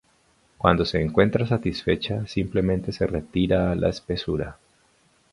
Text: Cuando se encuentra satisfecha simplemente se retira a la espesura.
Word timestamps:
Cuando 0.57 0.83
se 0.83 0.99
encuentra 0.99 1.45
satisfecha 1.45 2.25
simplemente 2.25 2.91
se 2.91 3.05
retira 3.05 3.71
a 3.71 3.75
la 3.75 3.89
espesura. 3.89 4.57